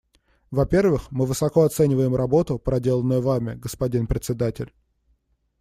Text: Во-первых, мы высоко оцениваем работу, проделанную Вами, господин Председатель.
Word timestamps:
Во-первых, 0.49 1.11
мы 1.11 1.27
высоко 1.27 1.61
оцениваем 1.61 2.15
работу, 2.15 2.57
проделанную 2.57 3.21
Вами, 3.21 3.53
господин 3.53 4.07
Председатель. 4.07 4.73